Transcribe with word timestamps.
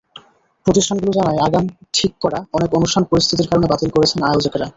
প্রতিষ্ঠানগুলো 0.65 1.11
জানায়, 1.11 1.39
আগাম 1.39 1.65
ঠিক 1.93 2.11
করা 2.21 2.39
অনেক 2.53 2.69
অনুষ্ঠান 2.73 3.03
পরিস্থিতির 3.03 3.49
কারণে 3.49 3.67
বাতিল 3.67 3.89
করছেন 3.89 4.19
আয়োজকেরা। 4.23 4.67